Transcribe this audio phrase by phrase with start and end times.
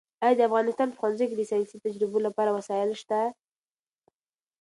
[0.23, 3.19] ایا د افغانستان په ښوونځیو کې د ساینسي تجربو لپاره وسایل شته؟